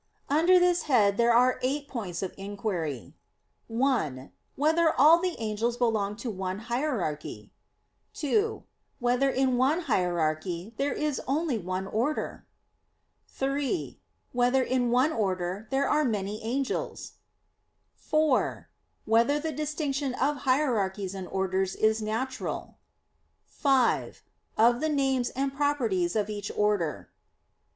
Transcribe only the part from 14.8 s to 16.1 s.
one order there are